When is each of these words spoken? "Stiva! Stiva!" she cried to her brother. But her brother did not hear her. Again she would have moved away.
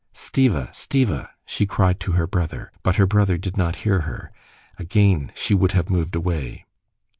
"Stiva! 0.15 0.71
Stiva!" 0.73 1.29
she 1.45 1.67
cried 1.67 1.99
to 1.99 2.13
her 2.13 2.25
brother. 2.25 2.71
But 2.81 2.95
her 2.95 3.05
brother 3.05 3.37
did 3.37 3.55
not 3.55 3.75
hear 3.85 3.99
her. 4.01 4.31
Again 4.79 5.31
she 5.35 5.53
would 5.53 5.73
have 5.73 5.91
moved 5.91 6.15
away. 6.15 6.65